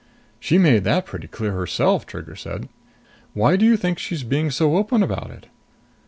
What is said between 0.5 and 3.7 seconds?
made that pretty clear herself!" Trigger said. "Why do